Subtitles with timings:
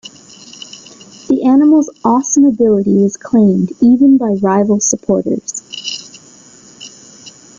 [1.29, 5.61] The animal's awesome ability was claimed even by rival supporters.